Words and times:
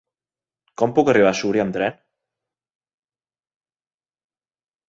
Com 0.81 0.95
puc 0.99 1.11
arribar 1.13 1.33
a 1.33 1.37
Súria 1.41 1.65
amb 1.67 1.77
tren? 1.77 1.99